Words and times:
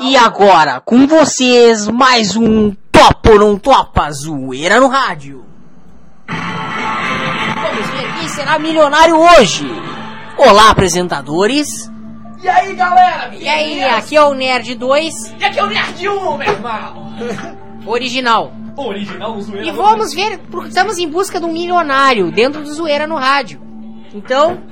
E 0.00 0.16
agora, 0.16 0.80
com 0.80 1.06
vocês, 1.06 1.88
mais 1.88 2.36
um 2.36 2.70
Topa 2.92 3.32
ou 3.32 3.38
Não 3.38 3.58
Topa 3.58 4.10
Zoeira 4.12 4.78
no 4.78 4.88
Rádio. 4.88 5.44
Vamos 6.28 7.88
ver 7.88 8.14
quem 8.18 8.28
será 8.28 8.58
milionário 8.58 9.16
hoje. 9.16 9.66
Olá, 10.36 10.70
apresentadores. 10.70 11.90
E 12.42 12.48
aí, 12.48 12.74
galera? 12.74 13.34
E 13.34 13.48
aí, 13.48 13.82
aqui 13.82 14.16
é 14.16 14.22
o 14.22 14.32
Nerd 14.32 14.74
2, 14.74 15.34
E 15.38 15.44
aqui 15.44 15.58
é 15.58 15.64
o 15.64 15.66
Nerd 15.66 16.08
1, 16.08 16.36
meu 16.36 16.48
irmão. 16.48 17.12
original. 17.84 18.52
Original 18.76 19.40
zoeira. 19.40 19.66
E 19.66 19.72
vamos 19.72 20.14
ver, 20.14 20.38
porque 20.50 20.68
estamos 20.68 20.98
em 20.98 21.08
busca 21.08 21.40
de 21.40 21.44
um 21.46 21.52
milionário 21.52 22.30
dentro 22.30 22.62
do 22.62 22.72
Zoeira 22.72 23.06
no 23.06 23.16
Rádio. 23.16 23.60
Então, 24.14 24.62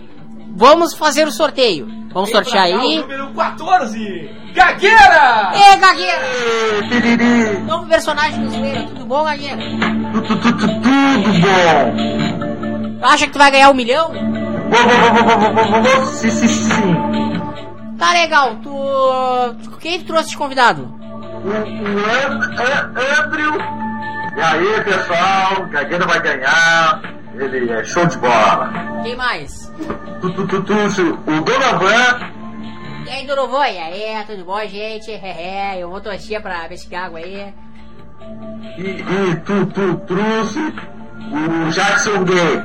vamos 0.54 0.94
fazer 0.94 1.26
o 1.26 1.32
sorteio. 1.32 1.88
Vamos 2.12 2.30
Vem 2.30 2.36
sortear 2.42 2.68
cá, 2.70 2.76
o 2.76 2.80
aí. 2.80 2.98
número 3.00 3.28
14, 3.34 4.30
Gagueira! 4.54 5.52
Ê, 5.54 5.76
Gagueira! 5.76 7.60
Novo 7.66 7.86
personagem 7.86 8.44
do 8.44 8.50
Zoeira, 8.50 8.82
tudo 8.84 9.04
bom, 9.06 9.24
Gagueira? 9.24 9.56
Tudo 9.58 10.68
bom. 11.40 13.06
Acha 13.06 13.26
que 13.26 13.32
tu 13.32 13.38
vai 13.38 13.50
ganhar 13.50 13.70
um 13.70 13.74
milhão? 13.74 14.10
Sim, 16.14 16.30
sim, 16.30 16.48
sim. 16.48 16.94
Tá 17.98 18.12
legal, 18.12 18.56
tu. 18.62 18.70
Quem 19.80 19.98
tu 20.00 20.06
trouxe 20.06 20.30
de 20.30 20.36
convidado? 20.36 20.92
O 21.44 21.50
Andrew. 23.24 23.54
E 24.36 24.40
aí, 24.40 24.80
pessoal? 24.84 25.66
Gagueira 25.70 26.06
vai 26.06 26.20
ganhar. 26.20 27.00
Ele 27.38 27.70
é 27.70 27.84
show 27.84 28.04
de 28.06 28.18
bola. 28.18 28.72
Quem 29.04 29.14
mais? 29.14 29.72
Tu, 30.20 30.32
tu, 30.32 30.46
tu, 30.46 30.62
tu, 30.64 30.72
o 30.72 31.40
Donovan. 31.42 32.38
E 33.06 33.10
aí, 33.10 33.26
Dorovan? 33.26 33.68
E 33.68 33.78
aí, 33.78 34.24
tudo 34.26 34.44
bom, 34.44 34.60
gente? 34.66 35.10
É, 35.10 35.76
é, 35.76 35.78
eu 35.78 35.88
vou 35.88 36.00
torcer 36.00 36.42
pra 36.42 36.68
Chicago 36.76 37.16
aí. 37.16 37.54
E, 38.76 38.82
e 38.82 39.36
tu, 39.46 39.64
tu 39.66 39.96
trouxe 40.06 40.58
o 40.58 41.70
Jackson 41.70 42.24
Gay. 42.24 42.62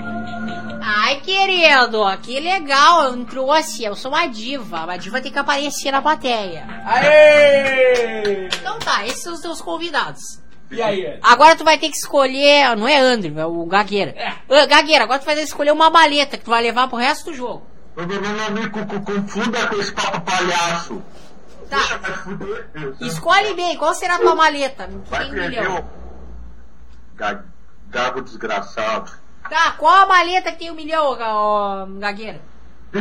Ai, 0.82 1.22
querido, 1.22 2.04
que 2.22 2.40
legal, 2.42 3.06
eu 3.06 3.16
não 3.16 3.26
trouxe. 3.26 3.86
Eu 3.86 3.96
sou 3.96 4.12
uma 4.12 4.28
diva. 4.28 4.84
Uma 4.84 4.98
diva 4.98 5.22
tem 5.22 5.32
que 5.32 5.40
aparecer 5.40 5.92
na 5.92 6.02
plateia. 6.02 6.66
Aê! 6.86 8.48
Então 8.48 8.78
tá, 8.80 9.06
esses 9.06 9.24
são 9.24 9.34
os 9.34 9.40
teus 9.40 9.62
convidados. 9.62 10.43
E 10.72 10.82
aí? 10.82 11.20
Agora 11.22 11.56
tu 11.56 11.64
vai 11.64 11.78
ter 11.78 11.90
que 11.90 11.98
escolher. 11.98 12.76
Não 12.76 12.88
é 12.88 12.98
Andrew, 12.98 13.40
é 13.40 13.46
o 13.46 13.66
Gagueira. 13.66 14.12
É. 14.50 14.66
Gagueira, 14.68 15.04
agora 15.04 15.20
tu 15.20 15.26
vai 15.26 15.36
ter 15.36 15.42
que 15.42 15.48
escolher 15.48 15.72
uma 15.72 15.90
maleta 15.90 16.38
que 16.38 16.44
tu 16.44 16.50
vai 16.52 16.64
levar 16.64 16.88
pro 16.88 16.98
resto 16.98 17.30
do 17.32 17.36
jogo. 17.36 17.66
Não, 17.96 18.06
não, 18.08 18.52
me 18.52 18.68
confunda 18.70 19.68
com 19.68 19.76
esse 19.76 19.92
papo 19.94 20.20
palhaço. 20.22 21.02
Tá. 21.70 21.78
Escolhe 23.02 23.54
bem, 23.54 23.78
qual 23.78 23.94
será 23.94 24.16
a 24.16 24.20
tua 24.20 24.36
maleta? 24.36 24.90
Vai 25.10 25.22
tem 25.26 25.30
um 25.32 25.34
perder 25.36 25.62
milhão. 25.62 25.78
o 25.80 27.16
ga- 27.16 27.44
gago 27.90 28.22
desgraçado. 28.22 29.12
Tá, 29.50 29.72
qual 29.78 29.94
a 30.04 30.06
maleta 30.08 30.52
que 30.52 30.58
tem 30.60 30.72
um 30.72 30.76
milhão, 30.76 31.16
ó, 31.20 31.86
Gagueira? 32.00 32.42
O- 32.94 32.98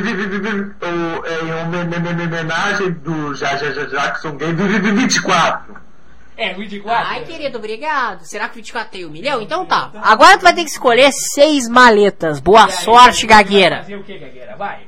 É 1.26 1.42
uma 1.42 1.64
me- 1.64 1.84
me- 1.98 2.12
me- 2.14 2.24
homenagem 2.24 2.92
do 2.92 3.34
Ja- 3.34 3.56
Ja- 3.56 3.72
Ja- 3.72 3.84
Jackson 3.86 4.36
vi- 4.36 4.52
24. 4.52 5.74
É, 6.42 6.54
24? 6.54 7.08
Ai, 7.08 7.24
querido, 7.24 7.58
obrigado. 7.58 8.24
Será 8.24 8.48
que 8.48 8.56
24 8.56 8.90
tem 8.90 9.06
um 9.06 9.10
milhão? 9.10 9.40
Então 9.40 9.64
tá. 9.64 9.90
Agora 10.02 10.36
tu 10.36 10.42
vai 10.42 10.52
ter 10.54 10.64
que 10.64 10.70
escolher 10.70 11.12
seis 11.12 11.68
maletas. 11.68 12.40
Boa 12.40 12.64
aí, 12.64 12.72
sorte, 12.72 13.26
Gagueira. 13.26 13.78
Fazer 13.78 13.96
o 13.96 14.02
que, 14.02 14.18
Gagueira? 14.18 14.56
Vai. 14.56 14.80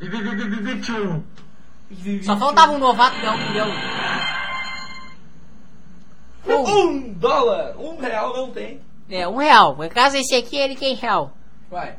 Vi- 0.00 0.08
vi- 0.08 0.22
vi- 0.22 0.34
vi- 0.36 0.48
vi- 0.48 0.62
21. 0.74 2.22
Só 2.22 2.36
faltava 2.36 2.72
um 2.72 2.78
novato 2.78 3.16
ganhar 3.20 3.34
um 3.34 3.48
milhão. 3.48 3.68
Um. 6.46 6.88
Um 6.88 7.12
dólar, 7.12 7.76
um 7.78 7.96
real 8.00 8.34
não 8.36 8.50
tem. 8.50 8.80
É, 9.08 9.26
um 9.28 9.36
real. 9.36 9.76
No 9.76 9.88
caso, 9.88 10.16
esse 10.16 10.34
aqui, 10.34 10.56
ele 10.56 10.74
tem 10.76 10.94
real. 10.94 11.32
Vai. 11.70 11.94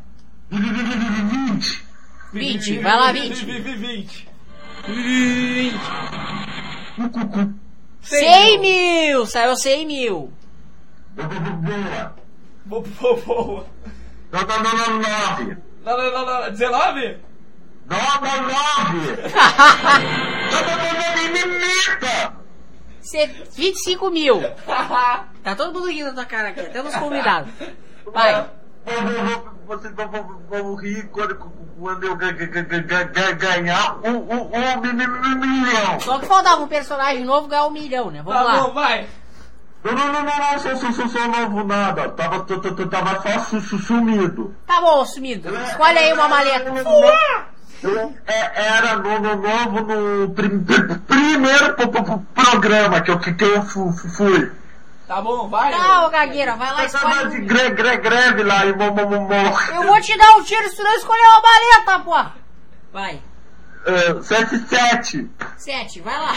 Vi- 0.50 0.60
vi- 0.60 0.70
vi- 0.70 0.84
vi- 0.84 0.96
vi- 0.98 1.10
vi- 1.10 1.54
20. 1.54 1.84
20, 2.34 2.80
vai 2.80 2.96
lá, 2.98 3.12
20. 3.12 3.46
20. 3.46 4.28
20. 4.88 5.74
Cu- 7.12 7.54
cu- 8.02 8.10
cu. 8.10 8.16
100 8.16 8.58
mil! 8.60 9.26
Saiu 9.28 9.56
100 9.56 9.86
mil. 9.86 10.32
Boa, 12.66 12.84
boa, 13.02 13.16
boa. 13.22 13.66
Não, 14.32 14.42
não, 14.42 14.64
não, 14.64 15.00
9. 15.00 15.58
Não, 15.84 15.98
não, 15.98 16.12
não, 16.12 16.42
não. 16.42 16.52
19? 16.52 17.18
Não, 17.90 17.98
não, 17.98 18.42
9. 18.44 18.50
Não, 20.52 20.62
não, 20.62 20.78
não, 20.78 20.94
não, 20.94 21.34
me 21.34 21.40
imita. 21.42 22.34
Cê- 23.02 23.28
25 23.56 24.10
mil. 24.12 24.40
Tá 25.42 25.56
todo 25.56 25.74
mundo 25.74 25.90
rindo 25.90 26.10
da 26.10 26.14
tua 26.16 26.26
cara 26.26 26.50
aqui, 26.50 26.60
até 26.60 26.84
nos 26.84 26.94
convidados. 26.96 27.50
Vai. 28.14 28.46
Vou- 28.86 29.02
vou- 29.02 29.26
vou- 29.26 29.60
Vocês 29.70 29.94
vão, 29.94 30.08
vão, 30.08 30.42
vão 30.50 30.76
rir 30.76 31.08
quando, 31.12 31.36
quando 31.80 32.04
eu 32.04 32.16
ga- 32.16 32.32
ga- 32.32 32.46
ga- 32.48 32.80
ga- 32.80 33.04
ga- 33.04 33.32
ganhar 33.34 33.98
um, 34.04 34.18
um, 34.18 34.50
um 34.52 34.82
mi- 34.82 34.94
mi- 34.94 35.08
mi- 35.08 35.36
milhão. 35.36 36.00
Só 36.00 36.18
que 36.18 36.26
faltava 36.26 36.64
um 36.64 36.68
personagem 36.68 37.24
novo 37.24 37.48
ganhar 37.48 37.68
um 37.68 37.70
milhão, 37.70 38.10
né? 38.10 38.24
Vamos 38.24 38.42
Tá 38.52 38.52
bom, 38.58 38.68
lá. 38.68 38.74
vai. 38.74 39.08
Não, 39.84 39.94
não, 39.94 40.08
não, 40.12 40.24
não, 40.24 40.38
não, 40.38 40.60
sou, 40.60 40.76
sou, 40.76 40.92
sou, 40.92 41.08
sou 41.08 41.28
novo 41.28 41.64
nada. 41.64 42.10
Tava, 42.10 42.40
t- 42.46 42.60
t- 42.60 42.72
t- 42.74 42.86
tava 42.88 43.22
só 43.22 43.40
su, 43.42 43.62
su- 43.62 43.78
sumido. 43.78 44.56
Tá 44.66 44.82
bom, 44.82 45.06
sumido. 45.06 45.56
Escolhe 45.56 46.00
aí 46.00 46.14
uma 46.14 46.28
maleta. 46.28 46.70
Eu 47.82 48.14
é, 48.28 48.52
era 48.76 48.98
no, 48.98 49.20
no 49.20 49.36
novo 49.36 49.82
no 49.82 50.30
prim- 50.32 50.64
pr- 50.64 50.98
primeiro 51.08 51.76
pro- 51.76 51.88
pro- 51.90 52.04
pro 52.04 52.20
programa 52.34 53.00
que 53.02 53.12
eu, 53.12 53.20
que, 53.20 53.34
que 53.34 53.44
eu 53.46 53.62
fu- 53.62 53.92
fu- 53.94 54.10
fui. 54.10 54.52
Tá 55.10 55.24
bom, 55.24 55.50
vai. 55.50 55.72
Tá, 55.72 56.06
ô 56.06 56.10
Gagueira, 56.12 56.56
vai 56.56 56.72
lá, 56.72 56.84
Eu 56.84 56.88
de 56.88 56.96
escolhe. 56.96 57.42
um. 57.42 57.48
gre, 57.48 57.70
gre, 57.72 57.98
greve 57.98 58.44
lá 58.44 58.64
e 58.64 58.74
mo, 58.74 58.92
mo, 58.92 59.08
mo. 59.10 59.34
Eu 59.74 59.82
vou 59.88 60.00
te 60.00 60.16
dar 60.16 60.36
um 60.36 60.44
tiro 60.44 60.70
se 60.70 60.76
tu 60.76 60.84
não 60.84 60.94
escolher 60.94 61.24
uma 61.32 61.42
maleta, 61.42 62.00
porra. 62.02 62.36
Vai. 62.94 63.20
Uh, 63.88 64.22
77. 64.22 65.28
Sete, 65.58 66.00
vai 66.02 66.16
lá. 66.16 66.34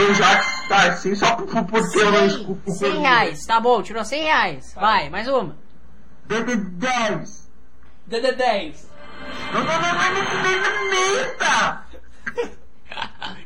Eu 0.00 0.14
já 0.16 0.42
tá 0.68 0.88
assim, 0.88 1.14
só 1.14 1.36
por, 1.36 1.46
por, 1.46 1.64
porque 1.64 1.98
eu 2.00 2.10
não 2.10 2.28
100, 2.28 2.40
escuto. 2.40 2.72
100 2.72 3.00
reais. 3.02 3.46
Tá 3.46 3.60
bom, 3.60 3.82
tirou 3.84 4.04
100 4.04 4.22
reais. 4.24 4.74
Vai, 4.74 5.08
mais 5.08 5.28
uma. 5.28 5.56
10. 6.26 7.50
DD 8.08 8.32
10. 8.32 8.90
Não, 9.52 9.62
não, 9.62 9.80
não, 9.80 9.94
não, 9.94 10.12
não, 10.12 10.42
não, 10.42 10.90
não, 10.90 11.18
eita! 11.20 11.84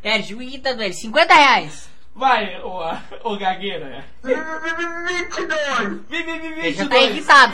É, 0.02 0.18
irritando 0.18 0.82
ele. 0.82 0.94
50 0.94 1.34
reais. 1.34 1.91
Vai, 2.14 2.60
ô, 2.62 2.94
ô 3.24 3.36
Gagueira. 3.38 4.04
22. 4.22 6.00
Vi, 6.08 6.22
vi, 6.22 6.38
vi, 6.38 6.46
Ele 6.60 6.72
já 6.74 6.84
tá 6.86 6.94
22. 6.94 7.10
irritado. 7.10 7.52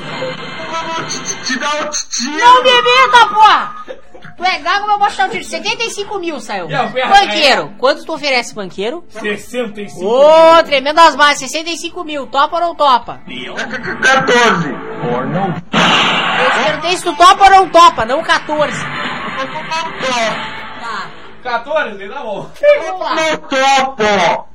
Vamos 0.70 1.14
te, 1.14 1.22
te, 1.22 1.44
te 1.44 1.58
dar 1.58 1.86
um 1.86 1.90
tiro. 1.90 2.38
Não 2.38 2.62
me 2.64 2.70
imita, 2.70 3.26
porra! 3.32 3.76
Tu 4.36 4.44
é 4.44 4.58
gago, 4.58 4.84
eu 4.84 4.88
vou 4.88 4.98
mostrar 4.98 5.28
o 5.28 5.30
tiro. 5.30 5.44
75 5.44 6.18
mil 6.18 6.40
saiu. 6.40 6.66
Pera, 6.66 7.08
Banqueiro. 7.08 7.74
Quanto 7.78 8.04
tu 8.04 8.14
oferece, 8.14 8.52
banqueiro? 8.54 9.04
65. 9.10 10.04
Ô, 10.04 10.62
tremendo 10.64 10.98
as 11.00 11.14
bases. 11.14 11.50
65 11.50 12.04
mil. 12.04 12.26
Topa 12.26 12.56
ou 12.56 12.62
não 12.62 12.74
topa? 12.74 13.20
14. 13.26 14.68
Eu 14.68 16.50
te 16.50 16.64
perguntei 16.64 16.96
se 16.96 17.02
tu 17.04 17.14
topa 17.16 17.44
ou 17.44 17.50
não 17.50 17.68
topa, 17.68 18.04
não 18.04 18.22
14. 18.22 18.84
Tá. 20.80 21.10
14, 21.42 22.08
tá 22.08 22.20
bom. 22.20 22.50
Vamos 22.86 23.00
lá. 23.00 23.14
Não 23.14 23.36
topo. 23.96 24.47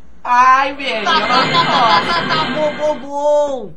Ai, 0.63 0.74
velho. 0.75 1.03
Tá, 1.06 1.19
tá, 1.19 1.28
tá, 1.28 1.66
tá, 1.66 2.01
tá, 2.06 2.28
tá, 2.28 2.51
bom, 2.51 2.78
bom, 2.78 3.00
bom. 3.00 3.74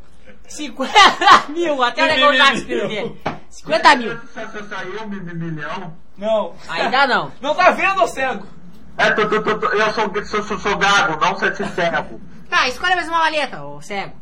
50 0.46 0.92
mil, 1.50 1.82
até 1.82 2.04
o 2.04 2.06
negócio 2.06 2.36
já 2.38 2.52
dele. 2.64 3.20
50 3.50 3.96
mil. 3.96 4.16
Você 4.34 4.62
saiu 4.68 5.02
um 5.02 5.08
mi- 5.08 5.20
mi- 5.20 5.34
milhão? 5.34 5.96
Não. 6.16 6.54
Ainda 6.68 7.06
não. 7.08 7.32
Não 7.42 7.54
tá 7.56 7.72
vendo, 7.72 8.04
ô 8.04 8.06
cego? 8.06 8.46
É, 8.96 9.10
tô, 9.10 9.28
tô, 9.28 9.42
tô, 9.42 9.58
tô- 9.58 9.66
eu 9.66 9.92
sou, 9.92 10.24
sou, 10.24 10.42
sou, 10.44 10.58
sou 10.60 10.78
gago, 10.78 11.18
não 11.20 11.36
sou 11.36 11.48
esse 11.48 11.66
cego. 11.74 12.20
Tá, 12.48 12.68
escolhe 12.68 12.94
mais 12.94 13.08
uma 13.08 13.18
maleta, 13.18 13.62
ô 13.64 13.82
cego. 13.82 14.14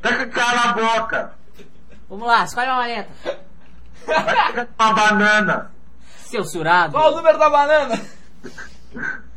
Tá 0.00 0.24
cala 0.26 0.60
a 0.62 0.72
boca. 0.72 1.32
Vamos 2.08 2.26
lá, 2.28 2.44
escolhe 2.44 2.68
uma 2.68 2.76
maleta. 2.76 3.10
Vai 4.06 4.68
uma 4.78 4.92
banana. 4.94 5.70
Seu 6.26 6.44
surado. 6.44 6.92
Qual 6.92 7.12
o 7.12 7.16
número 7.16 7.38
da 7.38 7.50
banana? 7.50 8.00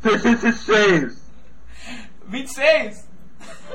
66. 0.02 1.25
26. 2.28 3.08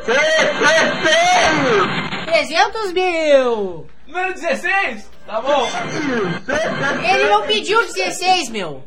66. 0.05 2.25
300 2.25 2.93
mil. 2.93 3.87
Número 4.07 4.33
16. 4.33 5.09
Tá 5.25 5.41
bom. 5.41 5.67
Ele 7.03 7.29
não 7.29 7.43
pediu 7.43 7.81
16, 7.81 8.49
meu. 8.49 8.83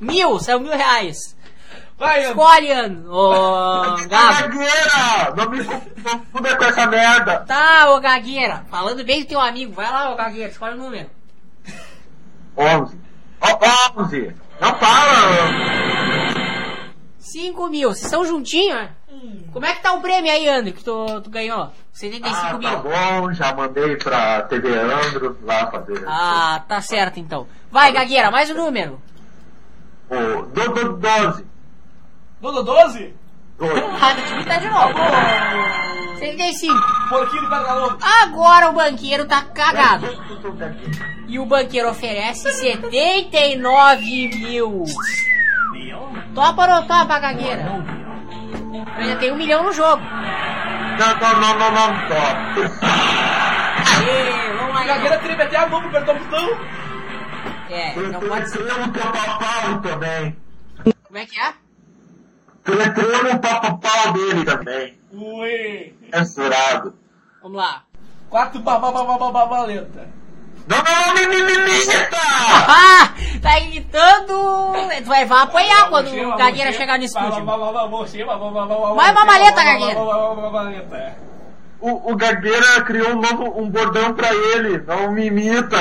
Mil, 0.00 0.38
saiu 0.40 0.60
mil 0.60 0.76
reais. 0.76 1.36
Vai, 1.98 2.20
André. 2.24 2.30
Escolhe, 2.30 2.72
An- 2.72 3.04
ô 3.10 3.96
Gago. 4.08 4.08
Gagueira! 4.08 5.34
Não 5.36 5.50
me 5.50 5.62
confunda 5.64 6.56
com 6.56 6.64
essa 6.64 6.86
merda! 6.86 7.44
Tá, 7.46 7.90
ô 7.90 8.00
Gagueira. 8.00 8.64
Falando 8.70 9.04
bem 9.04 9.20
do 9.22 9.28
teu 9.28 9.40
amigo. 9.40 9.74
Vai 9.74 9.90
lá, 9.90 10.10
ô 10.10 10.16
Gagueira. 10.16 10.50
Escolhe 10.50 10.74
o 10.74 10.78
número. 10.78 11.10
11. 12.56 12.98
Ó, 13.42 13.58
11! 14.00 14.34
Não 14.60 14.74
fala! 14.78 16.29
75 17.32 17.68
mil. 17.68 17.88
Vocês 17.90 18.10
são 18.10 18.24
juntinhos, 18.24 18.74
né? 18.74 18.90
Como 19.52 19.66
é 19.66 19.74
que 19.74 19.82
tá 19.82 19.92
o 19.92 20.00
prêmio 20.00 20.30
aí, 20.32 20.48
André, 20.48 20.72
que 20.72 20.82
tu, 20.84 21.20
tu 21.20 21.30
ganhou? 21.30 21.70
75 21.92 22.36
Ah, 22.46 22.52
mil. 22.58 22.68
tá 22.70 22.76
bom, 22.76 23.32
já 23.32 23.54
mandei 23.54 23.96
pra 23.96 24.42
TV 24.42 24.68
Andro 24.78 25.38
lá 25.42 25.70
fazer. 25.70 26.04
Ah, 26.06 26.62
tá 26.66 26.80
certo 26.80 27.18
então. 27.20 27.46
Vai, 27.70 27.92
Gagueira, 27.92 28.30
mais 28.30 28.50
um 28.50 28.54
número. 28.54 29.00
O 30.08 30.42
do, 30.42 30.68
do, 30.72 30.92
12. 30.96 31.44
Dodo 32.40 32.62
12? 32.62 33.14
12. 33.58 33.72
Ah, 34.00 34.12
deixa 34.14 34.34
eu 34.34 34.38
botar 34.38 34.58
de 34.58 34.68
novo. 34.68 36.18
75. 36.18 36.74
Porquinho 37.08 37.42
de 37.42 37.48
Guadalupe. 37.48 38.04
Agora 38.22 38.70
o 38.70 38.72
banqueiro 38.72 39.26
tá 39.26 39.42
cagado. 39.42 40.06
E 41.28 41.38
o 41.38 41.44
banqueiro 41.46 41.90
oferece 41.90 42.50
79 42.52 44.28
mil. 44.38 44.84
Topa 46.34 46.62
ou 46.62 46.68
não 46.68 46.86
topa, 46.86 47.18
Gagueira? 47.18 47.64
Ainda 48.96 49.16
tem 49.16 49.32
um 49.32 49.36
milhão 49.36 49.64
no 49.64 49.72
jogo. 49.72 50.02
Não, 50.02 51.14
não, 51.18 51.40
não, 51.40 51.58
não, 51.58 51.70
não, 51.70 52.08
só. 52.08 52.14
Aê, 53.98 54.52
vamos 54.56 54.74
lá. 54.74 54.80
A 54.80 54.84
gagueira 54.84 55.18
treme 55.18 55.42
até 55.42 55.56
a 55.56 55.66
mão 55.66 55.80
pra 55.80 56.00
apertar 56.00 56.16
o 56.16 56.18
botão. 56.18 56.60
É, 57.70 57.94
não 57.96 58.20
pode 58.20 58.50
ser. 58.50 58.58
Tretremo 58.58 58.92
papapau 58.92 59.80
também. 59.80 60.36
Como 61.04 61.18
é 61.18 61.26
que 61.26 61.40
é? 61.40 61.54
Tretremo 62.64 63.38
papapau 63.40 64.12
dele 64.12 64.44
também. 64.44 64.98
Ui. 65.12 65.94
Censurado. 66.12 66.94
Vamos 67.42 67.56
lá. 67.56 67.84
Quatro 68.28 68.60
babaleta. 68.60 70.00
Não, 70.00 70.06
não, 70.06 70.19
Ah, 72.72 73.12
tá 73.42 73.58
gritando. 73.60 74.72
Tu 75.02 75.04
vai, 75.06 75.24
vai 75.24 75.42
apanhar 75.42 75.88
quando 75.88 76.08
o 76.08 76.36
Gagueira 76.36 76.72
chegar 76.72 76.98
no 76.98 77.04
estúdio. 77.04 77.44
Vai, 78.94 79.12
mamaleta, 79.12 79.64
Gagueira. 79.64 79.94
Gagueira. 79.94 81.16
O, 81.80 82.12
o 82.12 82.16
Gagueira 82.16 82.82
criou 82.82 83.10
um 83.12 83.20
novo 83.20 83.58
um 83.60 83.70
bordão 83.70 84.12
pra 84.14 84.34
ele, 84.34 84.78
não 84.86 85.10
me 85.12 85.26
imita. 85.26 85.76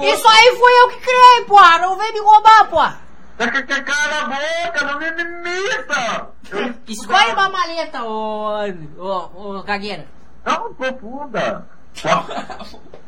Isso 0.00 0.28
aí 0.28 0.56
foi 0.58 0.72
eu 0.82 0.88
que 0.88 1.00
criei, 1.00 1.44
porra. 1.46 1.78
Não 1.78 1.96
vem 1.96 2.12
me 2.12 2.20
roubar, 2.20 2.68
porra. 2.68 2.98
Tá 3.38 3.50
com 3.50 3.58
a 3.58 3.62
boca, 3.62 4.84
não 4.84 4.98
me 4.98 5.06
imita. 5.08 6.28
Escolhe 6.88 7.32
uma 7.32 7.48
maleta, 7.48 8.02
ô, 8.04 8.68
ô, 8.98 9.58
ô 9.58 9.62
Gagueira. 9.62 10.06
Não, 10.44 10.74
profunda. 10.74 11.66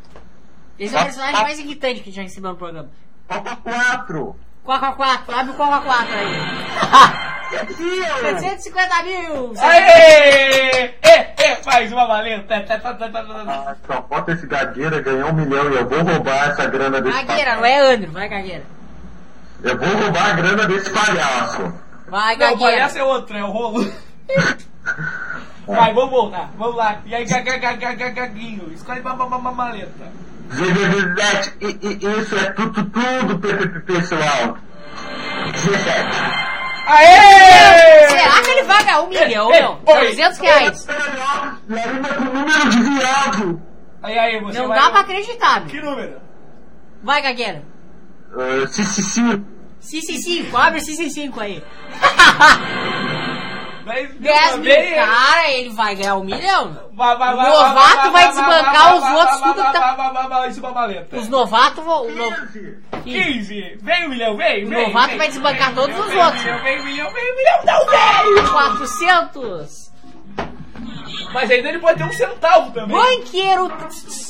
Esse 0.79 0.95
é 0.95 0.99
o 0.99 1.03
personagem 1.03 1.41
mais 1.41 1.59
irritante 1.59 2.01
que 2.01 2.11
já 2.11 2.21
recebeu 2.21 2.51
no 2.51 2.57
programa. 2.57 2.89
Falta 3.27 3.55
quatro. 3.57 4.35
Coca 4.63 4.91
4, 4.91 5.33
abre 5.33 5.51
o 5.51 5.55
Coca 5.55 5.79
4 5.79 6.13
aí. 6.13 6.35
750 8.21 9.03
mil! 9.03 9.53
Aê! 9.57 10.93
É, 11.01 11.33
é, 11.37 11.61
mais 11.65 11.89
uma 11.89 12.05
maleta. 12.05 12.61
Tá. 12.63 12.77
Ah, 13.47 13.75
só 13.87 14.01
falta 14.09 14.33
esse 14.33 14.45
Gagueira 14.45 14.99
ganhar 14.99 15.27
um 15.27 15.33
milhão 15.33 15.71
e 15.71 15.75
eu 15.77 15.87
vou 15.87 16.03
roubar 16.03 16.49
essa 16.49 16.65
grana 16.67 16.99
desse 16.99 17.23
Gagueira, 17.23 17.55
não 17.55 17.65
é 17.65 17.93
Andrew, 17.93 18.11
vai 18.11 18.27
Gagueira. 18.27 18.65
Eu 19.63 19.77
vou 19.77 19.87
roubar 19.87 20.31
a 20.31 20.33
grana 20.33 20.67
desse 20.67 20.89
palhaço. 20.89 21.73
Vai 22.09 22.35
Não, 22.35 22.47
o 22.47 22.49
Gagueira. 22.49 22.71
palhaço 22.73 22.97
é 22.97 23.03
outro, 23.05 23.37
é 23.37 23.43
o 23.45 23.49
rolo. 23.49 23.89
Vai, 25.65 25.93
vamos 25.93 26.09
voltar. 26.11 26.51
Vamos 26.57 26.75
lá. 26.75 26.99
E 27.05 27.15
aí, 27.15 27.25
gagagaguinho. 27.25 28.71
Escolhe 28.73 28.99
uma, 28.99 29.13
uma, 29.13 29.37
uma 29.37 29.51
maleta. 29.51 30.11
I- 31.61 32.21
isso 32.21 32.35
é 32.35 32.51
tudo, 32.51 32.83
tudo, 32.85 33.39
pe- 33.39 33.53
pe- 33.53 33.67
pe- 33.67 33.79
pessoal. 33.81 34.57
17. 35.51 36.47
Aê! 36.87 38.07
Será 38.09 38.41
que 38.41 38.49
ele 38.51 38.63
vai 38.63 38.83
ganhar 38.83 39.01
um 39.01 39.09
milhão, 39.09 39.47
oi. 39.47 39.95
300 39.99 40.37
reais. 40.39 40.87
Larina 41.69 42.09
com 42.13 42.23
número 42.23 42.69
de 42.69 42.79
viado. 42.81 43.61
Aí, 44.01 44.17
aí, 44.17 44.39
você 44.41 44.59
Não 44.59 44.67
vai... 44.69 44.79
dá 44.79 44.89
pra 44.91 44.99
acreditar, 45.01 45.59
meu. 45.61 45.69
Que 45.69 45.81
número? 45.81 46.21
Vai, 47.03 47.21
Gagueira. 47.21 47.63
Uh, 48.33 48.65
sim, 48.67 48.83
sim, 48.83 49.01
sim. 49.01 49.45
CC5, 49.81 50.55
abre 50.55 50.79
o 50.79 50.81
CC5 50.83 51.39
aí. 51.39 51.63
10 53.87 54.13
mil, 54.13 54.21
10 54.21 54.57
mil 54.57 54.95
cara, 54.95 55.51
ele 55.51 55.69
vai 55.69 55.95
ganhar 55.95 56.15
um 56.15 56.23
milhão. 56.23 56.89
Vai, 56.93 57.17
vai, 57.17 57.35
vai, 57.35 57.49
o 57.49 57.53
novato 57.53 58.11
vai 58.11 58.27
desbancar 58.27 58.95
os 58.95 59.03
outros 59.03 59.41
tudo 59.41 59.65
que 59.65 59.73
tá... 59.73 60.47
Isso 60.49 60.59
é 60.59 60.63
uma 60.63 60.71
maleta. 60.71 61.17
Os 61.17 61.27
novatos 61.29 61.83
vão... 61.83 62.05
15. 62.07 62.81
15. 63.03 63.79
Vem 63.81 64.05
um 64.05 64.09
milhão, 64.09 64.37
vem, 64.37 64.65
O 64.65 64.69
novato 64.69 65.17
vai 65.17 65.27
desbancar 65.27 65.73
todos 65.73 65.97
os 65.97 66.13
outros. 66.13 66.43
Vem 66.43 66.81
um 66.81 66.85
milhão, 66.85 67.11
vem 67.11 67.31
um 67.31 67.35
milhão, 67.35 67.65
não 67.65 67.85
veio! 67.85 68.51
400. 68.51 69.87
Mas 71.33 71.51
ainda 71.51 71.69
ele 71.69 71.79
pode 71.79 71.97
ter 71.97 72.05
um 72.05 72.13
centavo 72.13 72.71
também. 72.71 72.97
Banqueiro 72.97 73.71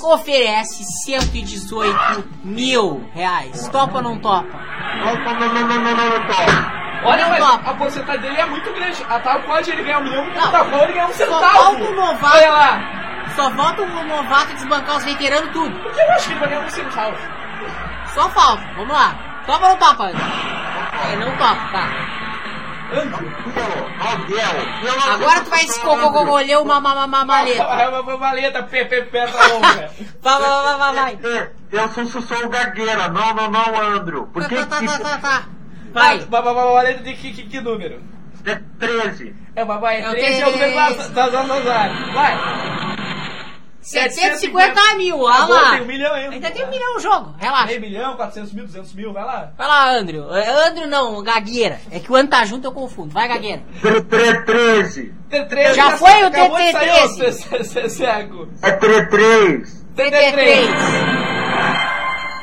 oferece 0.04 0.84
118 1.06 2.26
mil 2.44 3.08
reais. 3.14 3.68
Topa 3.70 3.98
ou 3.98 4.04
não 4.04 4.20
topa? 4.20 4.48
Topa, 4.48 5.34
não, 5.40 5.54
não, 5.54 5.68
não, 5.68 5.82
não, 5.84 5.96
não, 5.96 6.28
topa. 6.28 6.77
Olha, 7.08 7.28
mas 7.28 7.44
a 7.44 7.74
porcentagem 7.74 8.22
dele 8.22 8.38
é 8.42 8.46
muito 8.46 8.74
grande. 8.74 9.06
A 9.10 9.20
tal 9.20 9.40
pode 9.42 9.72
ele 9.72 9.84
ganhar 9.84 10.00
um 10.00 10.04
milhão, 10.04 10.28
tal 10.34 10.66
pode 10.66 10.84
ele 10.84 10.94
ganhar 10.94 11.06
um 11.08 11.14
Só 11.14 11.26
centavo. 11.26 11.58
falta 11.58 11.84
o 11.84 11.96
novato. 11.96 12.36
Olha 12.38 12.52
lá. 12.52 12.80
Só 13.36 13.52
falta 13.52 13.82
o 13.82 14.04
novato 14.06 14.54
desbancar 14.54 14.98
os 14.98 15.04
veteranos 15.04 15.52
tudo. 15.52 15.80
Por 15.80 15.92
que 15.94 16.00
eu 16.02 16.12
acho 16.12 16.26
que 16.28 16.34
ele 16.34 16.40
vai 16.40 16.50
ganhar 16.50 16.62
um 16.62 16.70
centavo? 16.70 17.18
Só 18.14 18.30
falta. 18.30 18.64
Vamos 18.76 18.94
lá. 18.94 19.16
Topa 19.46 19.64
ou 19.66 19.70
não 19.72 19.78
topa? 19.78 20.10
É, 20.10 21.16
não 21.16 21.32
topa, 21.38 21.70
tá. 21.72 21.88
Agora 25.14 25.42
tu 25.42 25.50
vai 25.50 25.64
escolher 25.66 26.58
uma 26.58 26.80
ma- 26.80 26.96
ma- 26.96 27.08
ma- 27.08 27.26
maleta. 27.26 27.64
É 27.64 27.90
uma 27.90 28.18
maleta, 28.18 28.64
pé, 28.64 28.86
pé, 28.86 29.02
pé 29.02 29.28
da 29.28 29.48
longa. 29.48 29.92
Vai, 30.22 30.40
vai, 30.40 30.64
vai, 30.64 30.78
vai, 30.78 30.94
vai. 30.94 31.20
É, 31.24 31.52
Eu 31.72 31.90
sou, 31.90 32.06
sou, 32.22 32.46
o 32.46 32.50
Gagueira. 32.50 33.10
Não, 33.10 33.34
não, 33.34 33.50
não, 33.50 33.82
Andrew. 33.96 34.28
Por 34.28 34.48
que 34.48 34.56
Tá, 34.56 34.66
tá, 34.66 34.80
que... 34.80 34.88
tá, 34.88 35.00
tá, 35.00 35.18
tá. 35.18 35.44
Vai. 36.00 36.20
Vai. 36.20 36.54
Maleta 36.54 37.04
de 37.04 37.14
que, 37.14 37.34
que, 37.34 37.44
que 37.44 37.62
número? 37.62 38.02
É 38.46 38.60
13. 38.80 39.36
É, 39.56 39.66
vai. 39.66 40.06
Eu 40.06 40.12
13 40.12 40.42
é 40.42 40.48
o 40.48 40.52
número 40.52 40.76
das, 40.76 41.10
das, 41.10 41.32
Vai. 42.14 42.98
750 43.82 44.96
mil, 44.98 45.18
olha 45.20 45.44
Agora 45.44 45.62
lá. 45.62 45.72
tem 45.72 45.82
um 45.82 45.86
milhão 45.86 46.14
ainda. 46.14 46.34
Ainda 46.36 46.52
tem 46.52 46.66
um 46.66 46.70
milhão 46.70 46.94
no 46.96 47.00
jogo, 47.00 47.36
relaxa. 47.38 47.68
Meio 47.68 47.80
milhão, 47.82 48.16
400 48.18 48.52
mil, 48.54 48.66
200 48.66 48.94
mil, 48.94 49.14
vai 49.14 49.24
lá. 49.24 49.52
Vai 49.58 49.68
lá, 49.68 49.92
Andrew. 49.98 50.36
É, 50.36 50.68
Andrew 50.68 50.88
não, 50.88 51.24
Gagueira. 51.24 51.80
É 51.90 52.00
que 52.00 52.12
o 52.12 52.16
ano 52.16 52.28
tá 52.28 52.44
junto, 52.44 52.66
eu 52.68 52.74
confundo. 52.74 53.14
Vai, 53.14 53.30
Gagueira. 53.30 53.64
Tre- 53.82 54.02
tre- 54.02 54.42
13. 54.44 55.14
T3 55.32 55.74
Já 55.74 55.98
foi 55.98 56.24
o 56.24 56.28
acabou 56.28 56.58
de 56.58 56.64
TT13. 56.64 56.72
sair, 56.72 57.04
ô, 57.04 57.08
cê- 57.32 57.64
cê- 57.64 57.90
cego. 57.90 58.50
É 58.62 58.72
3. 58.74 59.86
TT3. 59.96 61.27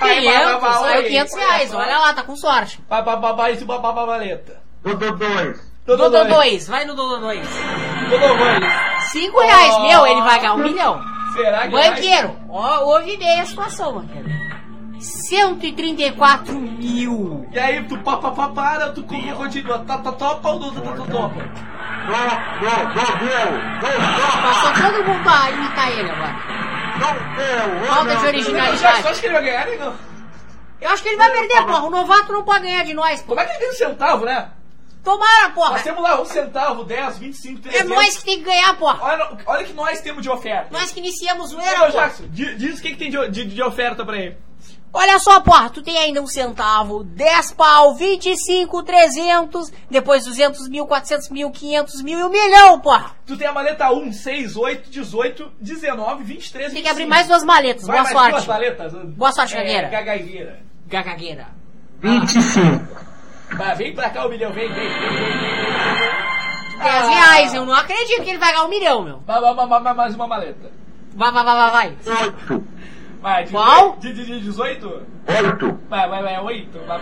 Aí, 0.01 0.25
vai, 0.25 0.35
vai, 0.35 0.45
500, 0.45 0.61
vai, 0.61 0.73
saiu 0.75 0.99
aí. 1.01 1.09
500 1.09 1.35
reais. 1.35 1.75
Olha 1.75 1.99
lá, 1.99 2.15
tá 2.15 2.23
com 2.23 2.37
sorte. 2.37 2.81
Vai, 2.89 3.03
vai, 3.03 3.19
vai, 3.21 3.35
vai, 3.35 3.53
isso, 3.53 3.67
vai, 3.67 3.79
maleta. 3.81 4.61
Dodô 4.83 5.13
2. 5.13 5.75
Dodô 5.87 6.25
2, 6.25 6.69
vai 6.69 6.85
no 6.85 6.95
Dodô 6.95 7.19
2. 7.19 7.47
Dodô 8.11 8.35
dois. 8.37 8.65
5 9.13 9.39
reais, 9.41 9.75
Oh. 9.77 9.81
meu, 9.83 10.07
ele 10.07 10.21
vai 10.23 10.39
ganhar 10.41 10.55
um 10.55 10.59
milhão. 10.59 11.01
Será 11.35 11.63
que 11.63 11.69
vai? 11.69 11.91
Banqueiro, 11.91 12.37
ó, 12.49 12.81
ouve 12.85 13.17
bem 13.17 13.41
a 13.41 13.45
situação, 13.47 13.93
banqueiro. 13.95 14.29
134 14.99 16.55
mil. 16.55 17.47
E 17.53 17.59
aí, 17.59 17.83
tu 17.85 17.99
pa, 17.99 18.17
pa, 18.17 18.31
pa, 18.31 18.49
para, 18.49 18.91
tu 18.93 19.03
co- 19.03 19.21
continua. 19.37 19.79
Tá, 19.81 19.99
tá, 19.99 20.13
topa 20.13 20.49
ou 20.51 20.61
não 20.61 20.71
tá, 20.73 20.81
tá, 20.81 21.05
topa? 21.05 21.35
Passou 24.43 24.73
todo 24.83 25.05
mundo 25.05 25.29
a 25.29 25.51
imitar 25.51 25.91
ele 25.93 26.11
agora. 26.11 26.64
Falta 27.01 28.15
de 28.15 28.21
Você 28.21 28.27
originalidade. 28.29 29.07
acha 29.09 29.21
que 29.21 29.27
ele 29.27 29.35
vai 29.35 29.43
ganhar, 29.45 29.67
né? 29.67 29.77
não? 29.77 29.95
Eu 30.81 30.91
acho 30.91 31.03
que 31.03 31.09
ele 31.09 31.17
vai 31.17 31.31
perder, 31.31 31.65
porra. 31.65 31.83
O 31.85 31.91
novato 31.91 32.33
não 32.33 32.45
pode 32.45 32.63
ganhar 32.65 32.85
de 32.85 32.95
nós, 32.95 33.23
Como 33.23 33.41
é 33.41 33.45
que 33.45 33.51
ele 33.53 33.59
ganha 33.61 33.73
um 33.73 33.75
centavo, 33.77 34.25
né? 34.25 34.51
Tomara, 35.03 35.51
porra. 35.55 35.73
Nós 35.73 35.83
temos 35.83 36.03
lá 36.03 36.21
um 36.21 36.25
centavo, 36.25 36.83
10, 36.85 37.19
25, 37.19 37.59
É 37.69 37.71
300. 37.73 37.89
nós 37.91 38.17
que 38.17 38.25
tem 38.25 38.39
que 38.39 38.45
ganhar, 38.45 38.75
porra. 38.79 38.99
Olha, 39.03 39.37
olha 39.47 39.63
o 39.63 39.67
que 39.67 39.73
nós 39.75 40.01
temos 40.01 40.23
de 40.23 40.31
oferta. 40.31 40.69
Nós 40.71 40.93
que 40.93 41.01
iniciamos 41.01 41.53
o 41.53 41.59
Ô, 41.59 41.61
era. 41.61 41.91
Jackson, 41.91 42.25
di- 42.29 42.55
diz 42.57 42.79
o 42.79 42.83
que, 42.83 42.91
que 42.91 42.97
tem 42.97 43.11
de, 43.11 43.29
de, 43.29 43.45
de 43.45 43.63
oferta 43.63 44.05
pra 44.05 44.17
ele. 44.17 44.39
Olha 44.97 45.19
só, 45.19 45.41
porra, 45.41 45.69
tu 45.71 45.83
tem 45.83 45.99
ainda 45.99 46.23
um 46.23 46.27
centavo, 46.29 47.03
10 47.03 47.53
pau, 47.55 47.97
25, 47.97 48.81
300, 48.85 49.73
depois 49.91 50.25
200 50.25 50.69
mil, 50.69 50.87
400 50.87 51.31
mil, 51.31 51.51
500 51.51 52.01
mil 52.03 52.21
e 52.21 52.23
um 52.23 52.29
milhão, 52.29 52.79
porra. 52.79 53.11
Tu 53.27 53.37
tem 53.37 53.49
a 53.49 53.53
maleta 53.53 53.91
1, 53.91 54.13
6, 54.13 54.57
8, 54.57 54.91
18, 54.91 55.51
19, 55.61 56.23
23, 56.23 56.73
Tem 56.73 56.81
que 56.81 56.89
abrir 56.89 57.07
mais 57.07 57.27
duas 57.27 57.43
maletas. 57.43 57.85
Vai 57.89 58.03
Boa 58.03 58.13
mais 58.15 58.31
duas 58.31 58.45
sorte. 58.45 58.49
maletas. 58.49 58.93
Boa 59.17 59.33
sorte, 59.33 59.57
é, 59.57 59.59
Gagueira. 59.65 59.89
Gagagueira. 59.89 60.61
Gagagueira. 60.87 61.47
25. 62.01 63.05
Vai, 63.57 63.75
vem 63.75 63.95
pra 63.97 64.11
cá 64.11 64.27
o 64.27 64.31
milhão, 64.31 64.53
vem, 64.53 64.69
vem, 64.69 64.77
vem, 64.77 64.89
vem, 64.89 65.11
vem, 65.11 65.39
vem, 65.39 65.99
vem. 65.99 66.79
10 66.79 67.09
reais, 67.09 67.55
eu 67.55 67.67
não 67.67 67.75
acredito 67.75 68.23
que 68.23 68.31
ele 68.31 68.39
vai 68.39 68.53
ganhar 68.53 68.65
um 68.65 68.69
milhão, 68.69 69.03
meu. 69.03 69.21
Vai, 69.27 69.41
vai, 69.41 69.55
vai, 69.55 69.81
vai, 69.81 69.95
mais 69.95 70.15
uma 70.15 70.29
maleta. 70.29 70.71
Vai, 71.17 71.33
vai, 71.33 71.45
vai, 71.45 71.57
vai, 71.57 71.71
vai. 71.71 71.97
8. 72.27 72.65
Mas, 73.25 73.51
Qual? 73.51 73.97
De, 73.97 74.13
de, 74.13 74.23
de 74.23 74.41
18? 74.41 74.87
8. 75.27 75.81
Vai, 75.89 76.09
vai, 76.11 76.23
vai, 76.23 76.39
8. 76.41 76.79
Vai, 76.87 77.01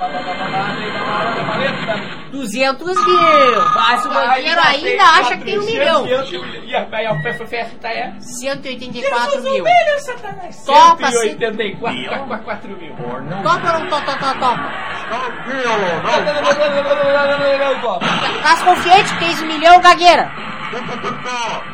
200 2.31 3.05
mil. 3.05 3.63
Mas 3.75 4.07
o 4.07 4.09
banqueiro 4.09 4.61
ainda 4.61 5.03
acha 5.03 5.37
que 5.37 5.45
tem 5.45 5.59
um 5.59 5.65
milhão. 5.65 6.07
E 6.07 6.77
a 6.77 6.87
PFF 6.87 7.77
é? 7.83 8.13
184 8.21 9.43
mil. 9.43 9.65
Topa 10.65 11.11
184 11.11 12.69
mil. 12.69 12.95
Topa 13.43 13.73
ou 13.73 13.81
não 13.81 13.89
topa, 13.89 14.13
topa, 14.13 14.35
topa? 14.35 14.73
Não, 15.11 15.77
não, 15.79 16.03
não, 16.03 17.99
Tá 18.45 18.65
confiante 18.65 19.13
que 19.15 19.19
tens 19.19 19.43
um 19.43 19.47
milhão, 19.47 19.81
gagueira? 19.81 20.31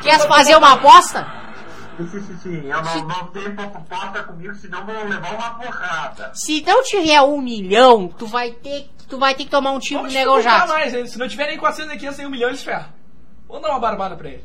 Quer 0.02 0.18
fazer 0.26 0.56
uma 0.56 0.72
aposta? 0.72 1.38
Sim, 1.98 2.20
sim, 2.20 2.38
sim. 2.38 2.66
Eu 2.68 2.82
não, 2.82 3.08
não 3.08 3.26
tenho 3.28 3.54
proposta 3.54 4.22
comigo, 4.22 4.54
senão 4.54 4.86
vou 4.86 4.94
levar 5.04 5.34
uma 5.34 5.50
porrada. 5.54 6.30
Se 6.34 6.62
não 6.62 6.82
tiver 6.84 7.20
um 7.22 7.40
milhão, 7.40 8.06
tu 8.08 8.26
vai 8.26 8.52
ter, 8.52 8.88
tu 9.08 9.18
vai 9.18 9.34
ter 9.34 9.44
que 9.44 9.50
tomar 9.50 9.72
um 9.72 9.80
tiro 9.80 10.02
no 10.02 10.08
negão 10.08 10.36
dificultar 10.36 10.68
já. 10.68 10.74
mais, 10.74 10.94
hein? 10.94 11.06
Se 11.06 11.18
não 11.18 11.28
tiver 11.28 11.48
nem 11.48 11.58
400, 11.58 11.88
nem 11.90 11.98
500, 11.98 12.18
nem 12.18 12.26
um 12.26 12.30
milhão, 12.30 12.48
eles 12.48 12.62
ferram. 12.62 12.86
Vamos 13.48 13.62
dar 13.62 13.70
uma 13.70 13.80
barbada 13.80 14.14
pra 14.16 14.28
ele. 14.28 14.44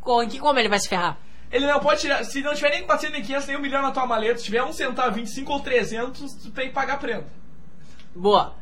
Com, 0.00 0.22
em 0.22 0.28
que 0.28 0.38
como 0.38 0.58
ele 0.58 0.68
vai 0.68 0.78
se 0.78 0.88
ferrar? 0.88 1.16
Ele 1.50 1.66
não 1.66 1.80
pode 1.80 2.02
tirar. 2.02 2.22
Se 2.24 2.42
não 2.42 2.54
tiver 2.54 2.70
nem 2.70 2.84
400, 2.84 3.12
nem 3.14 3.22
500, 3.24 3.46
nem 3.48 3.56
um 3.56 3.60
milhão 3.60 3.80
na 3.80 3.90
tua 3.90 4.06
maleta, 4.06 4.38
se 4.38 4.44
tiver 4.44 4.62
um 4.62 4.72
centavo, 4.72 5.12
25 5.12 5.50
ou 5.50 5.60
300, 5.60 6.34
tu 6.34 6.50
tem 6.50 6.68
que 6.68 6.74
pagar 6.74 6.98
prenda. 6.98 7.26
Boa. 8.14 8.54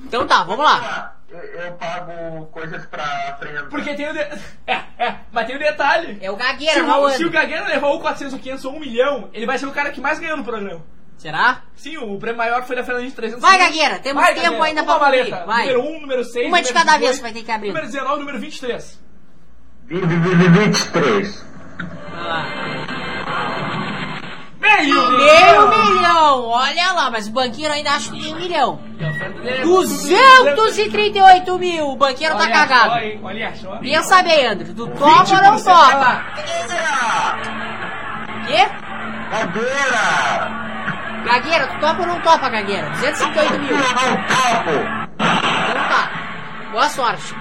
Então 0.00 0.24
tá, 0.26 0.44
vamos 0.44 0.64
lá. 0.64 1.17
Eu, 1.30 1.38
eu 1.38 1.72
pago 1.72 2.46
coisas 2.46 2.86
pra 2.86 3.36
frente. 3.38 3.64
Porque 3.68 3.94
tem 3.94 4.08
o. 4.08 4.12
De... 4.14 4.20
É, 4.20 4.38
é, 4.98 5.14
mas 5.30 5.46
tem 5.46 5.56
o 5.56 5.58
detalhe. 5.58 6.18
É 6.22 6.30
o 6.30 6.36
Se 6.36 6.42
gagueira, 6.42 6.82
não 6.82 7.02
o, 7.02 7.10
se 7.10 7.22
o 7.22 7.28
anda. 7.28 7.38
Gagueira 7.40 7.68
levar 7.68 7.88
o 7.88 8.00
400 8.00 8.32
ou 8.34 8.40
500 8.40 8.64
ou 8.64 8.76
1 8.76 8.80
milhão, 8.80 9.28
ele 9.32 9.44
vai 9.46 9.58
ser 9.58 9.66
o 9.66 9.72
cara 9.72 9.90
que 9.90 10.00
mais 10.00 10.18
ganhou 10.18 10.36
no 10.38 10.44
programa. 10.44 10.82
Será? 11.18 11.62
Sim, 11.74 11.96
o 11.98 12.16
prêmio 12.18 12.38
maior 12.38 12.62
foi 12.62 12.76
da 12.76 12.84
Fernanda 12.84 13.06
de 13.06 13.12
300 13.12 13.42
Vai. 13.42 13.58
Gagueira, 13.58 13.98
temos 13.98 14.22
Vai, 14.22 14.32
tempo 14.34 14.44
Gagueira, 14.44 14.64
ainda 14.66 14.82
uma 14.82 14.94
pra 14.98 15.04
maleta. 15.06 15.24
cumprir. 15.24 15.46
Vai. 15.46 15.66
Número 15.66 15.82
1, 15.96 16.00
número 16.00 16.24
6. 16.24 16.46
Uma 16.46 16.62
de 16.62 16.68
número 16.68 16.86
cada 16.86 16.98
18, 16.98 17.00
vez 17.00 17.20
vai 17.20 17.32
ter 17.32 17.42
que 17.42 17.50
abrir. 17.50 17.68
Número 17.68 17.86
19, 17.86 18.18
número 18.20 18.38
23. 18.38 19.00
23. 19.88 21.47
Meio 24.86 25.16
Meio 25.18 25.68
milhão, 25.68 26.46
olha 26.46 26.92
lá, 26.92 27.10
mas 27.10 27.26
o 27.26 27.32
banqueiro 27.32 27.72
ainda 27.72 27.90
acha 27.90 28.10
que 28.12 28.22
tem 28.22 28.34
um 28.34 28.36
milhão. 28.36 28.80
238 29.64 31.58
mil, 31.58 31.88
o 31.88 31.96
banqueiro 31.96 32.36
tá 32.36 32.44
Olha 32.44 32.52
cagado. 32.52 32.90
Só, 32.90 32.98
hein, 32.98 33.20
olha 33.22 33.54
só. 33.56 33.76
Pensa 33.76 34.22
bem, 34.22 34.46
André, 34.46 34.72
tu 34.74 34.86
topa 34.86 35.04
ou 35.04 35.42
não 35.42 35.56
20% 35.56 35.64
vai 35.64 35.90
topa? 35.92 36.24
Quê? 38.46 38.68
Gagueira, 41.24 41.66
tu 41.66 41.78
topa 41.80 42.00
ou 42.00 42.06
não 42.06 42.20
topa, 42.20 42.48
Gagueira? 42.48 42.88
258 42.90 43.58
mil. 43.60 43.70
Eu 43.70 43.78
não 43.78 44.16
topo! 44.26 44.70
Então 45.70 45.88
tá. 45.88 46.10
Boa 46.72 46.88
sorte. 46.88 47.34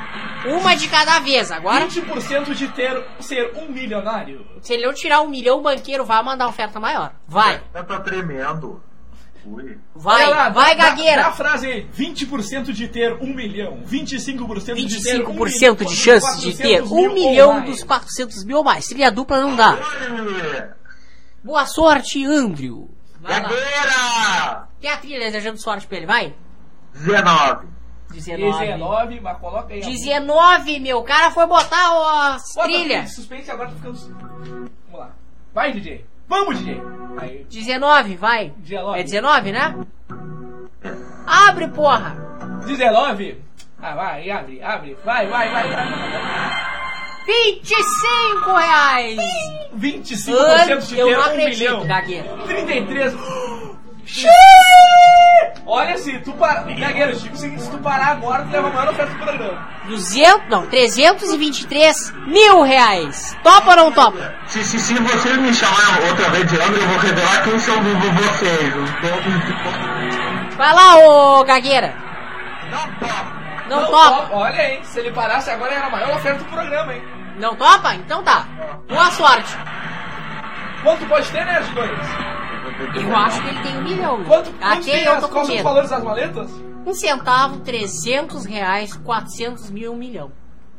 Uma 0.54 0.76
de 0.76 0.88
cada 0.88 1.20
vez. 1.20 1.52
Agora, 1.52 1.88
20% 1.88 2.54
de 2.54 2.68
ter, 2.70 3.04
ser 3.20 3.52
um 3.56 3.72
milionário. 3.72 4.46
se 4.62 4.74
ele 4.74 4.86
não 4.86 4.94
tirar 4.94 5.22
um 5.22 5.28
milhão, 5.30 5.60
o 5.60 5.62
banqueiro 5.62 6.06
vai 6.06 6.22
mandar 6.24 6.48
oferta 6.48 6.80
maior. 6.80 7.14
Vai, 7.28 7.62
Eu 7.74 7.84
tô 7.86 8.00
tremendo. 8.00 8.82
Ui. 9.46 9.78
vai, 9.96 10.26
Olha 10.26 10.36
lá, 10.36 10.50
vai, 10.50 10.76
dá- 10.76 10.84
dá- 10.84 10.90
Gagueira. 10.90 11.22
Dá 11.22 11.28
a 11.30 11.32
frase 11.32 11.68
aí. 11.68 11.88
20% 11.98 12.74
de 12.74 12.88
ter 12.90 13.14
um 13.14 13.34
milhão. 13.34 13.82
25% 13.86 14.86
de 14.86 15.02
ter 15.06 15.22
um 15.24 15.34
25% 15.36 15.86
de 15.86 15.96
chance 15.96 16.42
de 16.42 16.54
ter 16.58 16.82
400 16.82 16.92
um 16.92 16.96
ou 17.08 17.14
milhão 17.14 17.54
mais. 17.54 17.66
dos 17.70 17.84
400 17.84 18.44
mil 18.44 18.58
ou 18.58 18.64
mais. 18.66 18.86
Trilha 18.88 19.10
dupla 19.10 19.40
não 19.40 19.56
dá. 19.56 19.72
Ui. 19.72 20.64
Boa 21.44 21.66
sorte, 21.66 22.26
Andrew. 22.26 22.90
Vai 23.22 23.42
lá. 23.42 23.50
Cadeira! 23.50 24.68
Tem 24.82 24.92
a 24.92 24.98
trilha 24.98 25.20
desejando 25.20 25.58
sorte 25.62 25.88
pra 25.88 25.98
ele, 25.98 26.06
vai. 26.06 26.36
19. 26.94 27.68
19. 28.12 28.60
19, 28.66 29.20
mas 29.22 29.38
coloca 29.38 29.74
aí. 29.74 29.82
ó. 29.84 29.88
19, 29.88 30.80
meu. 30.80 30.98
O 31.00 31.04
cara 31.04 31.32
foi 31.32 31.46
botar 31.46 31.94
ó, 31.94 32.34
as 32.36 32.54
Bota 32.56 32.68
trilhas. 32.68 33.14
suspense 33.14 33.52
agora 33.52 33.70
tá 33.70 33.76
ficando. 33.76 33.98
Vamos 33.98 35.00
lá. 35.00 35.12
Vai, 35.54 35.72
DJ. 35.74 36.06
Vamos, 36.28 36.58
DJ. 36.60 36.82
Aí. 37.18 37.46
19, 37.50 38.16
vai. 38.16 38.54
19. 38.58 39.00
É 39.00 39.04
19, 39.04 39.52
né? 39.52 39.76
Abre, 41.26 41.68
porra. 41.70 42.16
19. 42.66 43.42
Ah, 43.82 43.96
vai, 43.96 44.30
abre, 44.30 44.62
abre. 44.64 44.98
Vai, 45.06 45.28
vai, 45.28 45.50
vai. 45.52 45.70
vai. 45.70 46.68
25 47.28 48.52
reais. 48.54 49.18
25% 49.78 50.88
de 50.88 50.98
eu 51.00 51.12
não 51.12 51.20
um 51.20 51.22
acredito, 51.24 51.60
milhão. 51.60 51.86
Gagueira. 51.88 52.38
33. 52.48 53.14
Olha 55.66 55.98
se 55.98 56.18
tu 56.20 56.32
parar. 56.34 56.64
Gagueiro, 56.64 57.18
tipo 57.20 57.36
se 57.36 57.70
tu 57.70 57.78
parar 57.80 58.08
agora, 58.12 58.44
tu 58.44 58.52
leva 58.52 58.68
a 58.70 58.72
maior 58.72 58.90
oferta 58.94 59.14
do 59.14 59.20
programa. 59.20 59.68
200, 59.88 60.50
não, 60.50 60.66
323 60.68 62.12
mil 62.28 62.62
reais. 62.64 63.36
Topa 63.44 63.72
ou 63.72 63.76
não 63.76 63.92
topa? 63.92 64.34
Se, 64.48 64.64
se, 64.64 64.80
se 64.80 64.94
vocês 64.94 65.38
me 65.38 65.54
chamarem 65.54 66.10
outra 66.10 66.30
vez 66.30 66.48
de 66.48 66.56
André, 66.56 66.82
eu 66.84 66.88
vou 66.88 66.98
revelar 67.00 67.44
quem 67.44 67.60
são 67.60 67.76
vo- 67.82 68.12
vocês. 68.14 68.74
Vai 70.56 70.74
lá, 70.74 70.96
ô 70.98 71.44
Gagueira. 71.44 71.94
Não 72.72 72.80
topo. 73.00 73.38
Não, 73.70 73.86
topa. 73.86 74.10
topa. 74.22 74.36
Olha, 74.36 74.72
hein? 74.72 74.80
Se 74.84 75.00
ele 75.00 75.12
parasse 75.12 75.50
agora, 75.50 75.74
era 75.74 75.88
a 75.88 75.90
maior 75.90 76.16
oferta 76.16 76.40
do 76.40 76.46
programa, 76.46 76.94
hein? 76.94 77.04
Não 77.40 77.56
topa? 77.56 77.94
Então 77.96 78.24
tá. 78.24 78.46
Boa 78.88 79.12
sorte. 79.12 79.56
Quanto 80.84 81.06
pode 81.08 81.30
ter, 81.30 81.46
né, 81.46 81.60
os 81.60 81.68
dois? 81.70 81.92
Eu 82.96 83.16
acho 83.16 83.42
que 83.42 83.48
ele 83.50 83.60
tem 83.62 83.78
um 83.78 83.82
milhão. 83.84 84.24
Quanto, 84.26 84.52
quanto 84.52 84.64
Aqui 84.64 84.92
tem 84.92 85.04
eu 85.04 85.14
as, 85.14 85.22
tô 85.22 85.28
com 85.28 85.34
quais 85.34 85.48
são 85.48 85.56
os 85.56 85.62
medo. 85.62 85.64
valores 85.64 85.90
das 85.90 86.04
maletas? 86.04 86.52
Um 86.86 86.94
centavo, 86.94 87.60
300 87.62 88.46
reais, 88.46 88.96
400 88.96 89.70
mil, 89.72 89.94
um 89.94 89.98
milhão. 89.98 90.32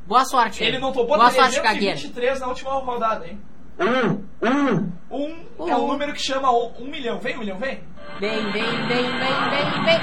Boa 0.07 0.25
sorte. 0.25 0.63
Ele 0.65 0.79
não 0.79 0.93
topou 0.93 1.17
Boa 1.19 1.31
sorte, 1.31 1.57
Gagueira. 1.61 1.97
323 1.97 2.41
na 2.41 2.47
última 2.47 2.71
rodada, 2.73 3.27
hein? 3.27 3.39
Um, 3.79 4.25
um. 4.43 4.93
Um 5.11 5.37
Um. 5.59 5.69
é 5.69 5.77
um 5.77 5.87
número 5.87 6.13
que 6.13 6.21
chama 6.21 6.51
um, 6.51 6.73
um 6.81 6.87
milhão. 6.87 7.19
Vem, 7.21 7.37
um 7.37 7.41
milhão, 7.41 7.59
vem. 7.59 7.81
Vem, 8.19 8.43
vem, 8.51 8.53
vem, 8.53 8.87
vem, 8.87 9.09
vem, 9.51 9.85
vem. 9.85 10.01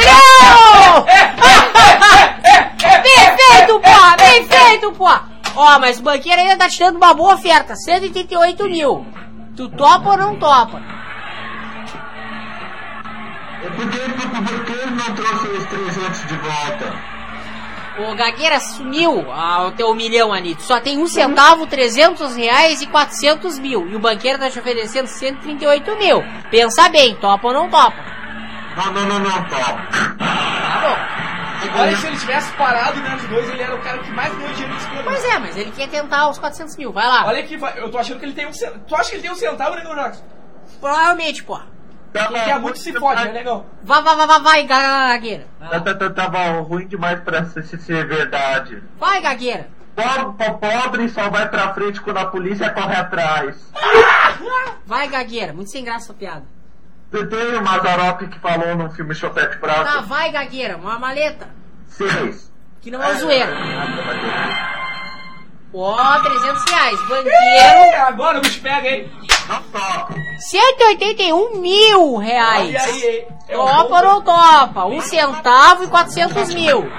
milhão! 0.00 1.06
Bem 3.04 3.36
feito, 3.36 3.80
pô! 3.80 4.16
Bem 4.18 4.46
feito, 4.46 4.92
pô! 4.92 5.08
Ó, 5.56 5.78
mas 5.78 5.98
o 6.00 6.02
banqueiro 6.02 6.40
ainda 6.40 6.56
tá 6.56 6.68
te 6.68 6.78
dando 6.78 6.96
uma 6.96 7.14
boa 7.14 7.34
oferta. 7.34 7.74
188 7.76 8.64
mil. 8.68 9.06
Tu 9.56 9.68
topa 9.68 10.10
ou 10.10 10.16
não 10.16 10.36
topa? 10.36 10.82
É 13.62 13.70
porque, 13.70 13.98
porque 13.98 14.72
ele 14.72 14.90
não 14.90 15.14
trouxe 15.14 15.46
os 15.48 15.64
300 15.66 16.26
de 16.26 16.36
volta. 16.36 17.14
O 17.96 18.14
Gagueira 18.16 18.58
sumiu 18.58 19.24
ah, 19.32 19.66
o 19.68 19.72
teu 19.72 19.94
milhão 19.94 20.32
ali. 20.32 20.56
Só 20.58 20.80
tem 20.80 20.98
um 20.98 21.06
centavo, 21.06 21.66
300 21.68 22.34
reais 22.34 22.82
e 22.82 22.86
400 22.88 23.58
mil. 23.60 23.88
E 23.88 23.94
o 23.94 24.00
banqueiro 24.00 24.40
tá 24.40 24.50
te 24.50 24.58
oferecendo 24.58 25.06
138 25.06 25.96
mil. 25.96 26.24
Pensa 26.50 26.88
bem, 26.88 27.14
topa 27.14 27.46
ou 27.46 27.54
não 27.54 27.70
topa? 27.70 28.04
Não, 28.76 28.92
não, 28.92 29.06
não, 29.06 29.20
não 29.20 29.44
topo. 29.44 30.18
Tá 30.18 30.80
bom. 30.82 31.13
Olha, 31.76 31.96
se 31.96 32.06
ele 32.06 32.16
tivesse 32.18 32.52
parado 32.54 33.00
né, 33.00 33.16
de 33.16 33.26
dois, 33.28 33.48
ele 33.50 33.62
era 33.62 33.74
o 33.74 33.80
cara 33.82 33.98
que 33.98 34.10
mais 34.10 34.34
ganhou 34.34 34.52
dinheiro 34.52 34.74
nesse 34.74 34.86
programa. 34.86 35.10
Pois 35.10 35.24
é, 35.24 35.38
mas 35.38 35.56
ele 35.56 35.70
quer 35.72 35.88
tentar 35.88 36.28
os 36.28 36.38
400 36.38 36.76
mil. 36.76 36.92
Vai 36.92 37.06
lá. 37.06 37.26
Olha 37.26 37.40
aqui, 37.40 37.54
eu 37.76 37.90
tô 37.90 37.98
achando 37.98 38.18
que 38.18 38.24
ele 38.26 38.34
tem 38.34 38.46
um 38.46 38.52
centavo. 38.52 38.84
Tu 38.86 38.94
acha 38.94 39.10
que 39.10 39.16
ele 39.16 39.22
tem 39.22 39.30
um 39.32 39.36
centavo, 39.36 39.74
Negão 39.76 39.94
Jackson? 39.94 40.24
Provavelmente, 40.80 41.42
pô. 41.44 41.58
Quem 42.12 42.28
quer 42.44 42.60
muito 42.60 42.78
se 42.78 42.92
fode, 42.92 43.24
né, 43.24 43.32
Negão? 43.32 43.66
Vai, 43.82 44.00
vai, 44.02 44.16
vai, 44.16 44.26
vai, 44.26 44.40
vai, 44.40 44.64
Gagueira. 44.66 45.46
Tá- 45.58 45.94
tá- 45.94 46.10
Tava 46.10 46.60
ruim 46.60 46.86
demais 46.86 47.20
pra 47.20 47.44
ser, 47.46 48.06
verdade. 48.06 48.82
vai 49.00 49.20
Gagueira. 49.20 49.68
Pobre, 49.96 50.50
pobre 50.60 51.08
só 51.08 51.28
vai 51.30 51.48
pra 51.48 51.72
frente 51.74 52.00
quando 52.00 52.18
a 52.18 52.26
polícia 52.26 52.68
corre 52.70 52.94
atrás. 52.96 53.56
Vai, 54.86 55.08
Gagueira. 55.08 55.52
Muito 55.52 55.70
sem 55.70 55.84
graça 55.84 56.06
essa 56.06 56.14
piada. 56.14 56.44
Tem 57.22 57.56
o 57.56 57.62
Mazarop 57.62 58.26
que 58.26 58.38
falou 58.40 58.74
no 58.76 58.90
filme 58.90 59.14
Chopete 59.14 59.56
Prato. 59.58 59.84
Tá, 59.84 60.00
vai, 60.00 60.32
Gagueira. 60.32 60.76
Uma 60.76 60.98
maleta. 60.98 61.48
Seis. 61.86 62.52
Que 62.80 62.90
não 62.90 63.00
é 63.02 63.14
zoeira. 63.14 63.52
Ah, 63.56 64.80
Ó, 65.72 66.18
300 66.20 66.64
reais. 66.70 67.00
Banqueiro. 67.08 67.30
É, 67.30 67.96
agora 68.00 68.38
o 68.38 68.40
bicho 68.40 68.60
pega, 68.60 68.88
hein? 68.88 69.12
Não 69.48 69.62
topo. 69.62 70.14
181 70.38 71.60
mil 71.60 72.16
reais. 72.16 72.68
Olha 72.68 72.82
aí, 72.82 73.02
hein? 73.02 73.26
É 73.48 73.58
um 73.58 73.64
Topa 73.64 73.96
ou 73.96 74.02
não 74.02 74.22
topa? 74.22 74.84
Um 74.86 75.00
centavo 75.00 75.84
e 75.84 75.88
400 75.88 76.54
mil. 76.54 76.90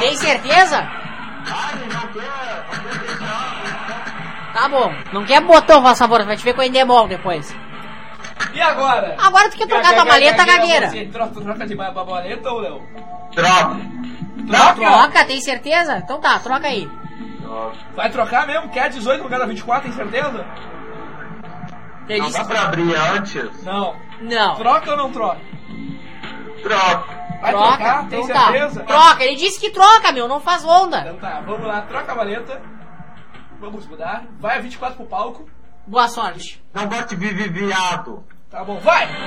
Tem 0.00 0.16
certeza? 0.16 0.88
Tá 4.54 4.68
bom. 4.68 4.92
Não 5.12 5.24
quer 5.24 5.40
botão, 5.40 5.82
por 5.82 5.94
favor. 5.96 6.24
Vai 6.24 6.36
te 6.36 6.44
ver 6.44 6.54
com 6.54 6.60
o 6.60 6.64
Endemol 6.64 7.06
depois. 7.08 7.54
E 8.54 8.60
agora? 8.60 9.16
Agora 9.18 9.50
tu 9.50 9.56
quer 9.56 9.66
trocar 9.66 9.94
tua 9.94 10.04
maleta, 10.04 10.44
Gagueira. 10.44 10.88
Você 10.90 11.06
troca, 11.06 11.40
troca 11.40 11.66
de 11.66 11.74
ma- 11.74 11.92
maleta 11.92 12.50
ou 12.50 12.62
não? 12.62 12.82
Troca. 13.32 13.76
Troca! 14.46 14.74
Troca, 14.74 15.24
tem 15.24 15.40
certeza? 15.40 15.98
Então 15.98 16.20
tá, 16.20 16.38
troca 16.38 16.66
aí. 16.66 16.88
Troca. 17.42 17.76
Vai 17.94 18.10
trocar 18.10 18.46
mesmo? 18.46 18.68
Quer 18.70 18.88
18 18.90 19.18
no 19.18 19.24
lugar 19.24 19.38
da 19.40 19.46
24, 19.46 19.82
tem 19.90 19.92
certeza? 19.92 20.46
Ele 22.08 22.20
Não 22.20 22.30
dá 22.30 22.44
pra 22.44 22.62
abrir 22.62 22.94
antes? 22.96 23.62
Não. 23.64 23.94
Não. 24.22 24.56
Troca 24.56 24.90
ou 24.92 24.96
não 24.96 25.12
troca? 25.12 25.40
Troca. 26.62 27.18
Vai 27.40 27.52
troca, 27.52 27.76
trocar? 27.76 28.08
Tem 28.08 28.20
então 28.22 28.34
tá. 28.36 28.50
certeza? 28.50 28.80
Troca, 28.84 29.24
ele 29.24 29.36
disse 29.36 29.60
que 29.60 29.70
troca, 29.70 30.10
meu, 30.12 30.26
não 30.26 30.40
faz 30.40 30.64
onda. 30.64 31.00
Então 31.00 31.16
tá, 31.16 31.40
vamos 31.46 31.66
lá, 31.66 31.82
troca 31.82 32.12
a 32.12 32.14
maleta. 32.14 32.60
Vamos 33.60 33.86
mudar. 33.86 34.24
Vai 34.40 34.56
a 34.56 34.60
24 34.60 34.96
pro 34.96 35.06
palco. 35.06 35.48
Boa 35.86 36.08
sorte. 36.08 36.62
Não 36.72 36.86
gosto 36.86 37.08
de 37.08 37.16
viver 37.16 37.50
viado. 37.50 38.24
Tá 38.50 38.64
bom, 38.64 38.80
vai! 38.80 39.06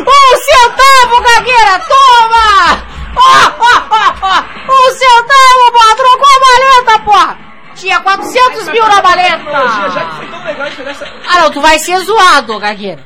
Um 0.00 0.36
centavo, 0.36 1.20
gagueira, 1.22 1.78
toma! 1.80 2.82
Ó, 3.16 3.18
ó, 3.58 3.74
ó, 3.90 4.14
ó! 4.22 4.34
Um 4.72 4.90
centavo, 4.94 5.72
porra, 5.72 5.96
trocou 5.96 6.26
a 6.26 6.40
maleta, 6.46 7.04
porra! 7.04 7.38
Tinha 7.74 8.00
400 8.00 8.68
mil 8.68 8.86
na 8.86 9.02
Tecnologia, 9.02 9.90
já 9.90 10.00
que 10.00 10.06
maleta! 10.06 10.16
foi 10.16 10.26
tão 10.28 10.44
legal 10.44 10.68
isso 10.68 10.82
nessa. 10.82 11.06
Ah, 11.28 11.40
não, 11.40 11.50
tu 11.50 11.60
vai 11.60 11.78
ser 11.80 11.98
zoado, 11.98 12.58
gagueira. 12.60 13.04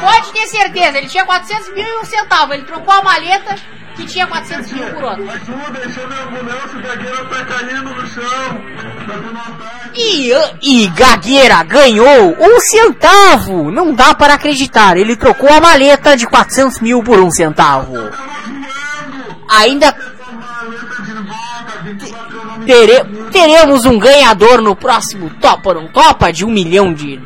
Pode 0.00 0.32
ter 0.32 0.46
certeza, 0.46 0.98
ele 0.98 1.08
tinha 1.08 1.24
400 1.24 1.74
mil 1.74 1.86
e 1.86 1.98
um 1.98 2.04
centavo. 2.04 2.54
Ele 2.54 2.64
trocou 2.64 2.92
a 2.92 3.02
maleta 3.02 3.56
que 3.96 4.04
tinha 4.06 4.26
400 4.26 4.72
mil 4.72 4.94
por 4.94 5.04
outro. 5.04 5.30
Ajuda, 5.30 5.92
chama 5.92 6.14
a 6.14 6.22
ambulância, 6.22 6.78
o 6.78 6.82
gagueiro 6.82 7.28
tá 7.28 7.44
caindo 7.44 7.94
no 7.94 8.06
chão. 8.08 8.60
E, 9.94 10.32
e 10.62 10.86
Gagueira 10.88 11.62
ganhou 11.64 12.36
um 12.38 12.60
centavo! 12.60 13.70
Não 13.70 13.94
dá 13.94 14.14
para 14.14 14.34
acreditar, 14.34 14.96
ele 14.96 15.16
trocou 15.16 15.48
a 15.50 15.60
maleta 15.60 16.16
de 16.16 16.26
400 16.26 16.80
mil 16.80 17.02
por 17.02 17.18
um 17.18 17.30
centavo. 17.30 17.94
Ainda 19.50 19.94
Maleta 20.30 21.02
de 21.02 21.12
volta, 21.12 21.82
24 21.84 22.40
anos. 22.40 22.66
tere- 22.66 23.04
teremos 23.32 23.84
um 23.86 23.98
ganhador 23.98 24.60
no 24.60 24.76
próximo 24.76 25.30
Topa 25.40 25.70
ou 25.70 25.74
Não 25.76 25.88
Topa 25.88 26.32
de 26.32 26.44
um 26.44 26.50
milhão 26.50 26.92
de 26.92 27.18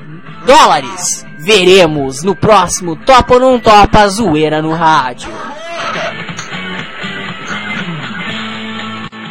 dólares. 0.47 1.25
Veremos 1.41 2.23
no 2.23 2.37
próximo 2.37 2.95
Topa 2.97 3.35
ou 3.35 3.41
Não 3.41 3.59
Topa 3.59 4.09
Zoeira 4.09 4.63
no 4.63 4.73
Rádio. 4.73 5.29